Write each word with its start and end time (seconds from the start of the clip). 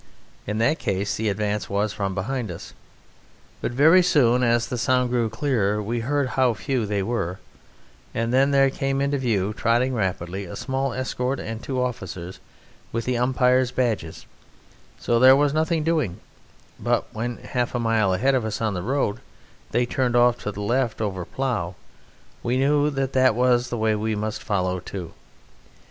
In 0.47 0.57
that 0.57 0.79
case 0.79 1.15
the 1.15 1.29
advance 1.29 1.69
was 1.69 1.93
from 1.93 2.15
behind 2.15 2.49
us. 2.49 2.73
But 3.61 3.71
very 3.71 4.01
soon, 4.01 4.41
as 4.41 4.65
the 4.65 4.79
sound 4.79 5.11
grew 5.11 5.29
clearer, 5.29 5.79
we 5.79 5.99
heard 5.99 6.29
how 6.29 6.55
few 6.55 6.87
they 6.87 7.03
were, 7.03 7.37
and 8.11 8.33
then 8.33 8.49
there 8.49 8.71
came 8.71 8.99
into 8.99 9.19
view, 9.19 9.53
trotting 9.53 9.93
rapidly, 9.93 10.45
a 10.45 10.55
small 10.55 10.91
escort 10.91 11.39
and 11.39 11.61
two 11.61 11.79
officers 11.79 12.39
with 12.91 13.05
the 13.05 13.15
umpires' 13.19 13.69
badges, 13.69 14.25
so 14.97 15.19
there 15.19 15.35
was 15.35 15.53
nothing 15.53 15.83
doing; 15.83 16.19
but 16.79 17.05
when, 17.13 17.37
half 17.37 17.75
a 17.75 17.79
mile 17.79 18.11
ahead 18.11 18.33
of 18.33 18.43
us 18.43 18.59
on 18.59 18.73
the 18.73 18.81
road, 18.81 19.19
they 19.69 19.85
turned 19.85 20.15
off 20.15 20.35
to 20.39 20.51
the 20.51 20.61
left 20.61 20.99
over 20.99 21.25
plough, 21.25 21.75
we 22.41 22.57
knew 22.57 22.89
that 22.89 23.13
that 23.13 23.35
was 23.35 23.69
the 23.69 23.77
way 23.77 23.93
we 23.93 24.15
must 24.15 24.41
follow 24.41 24.79
too. 24.79 25.13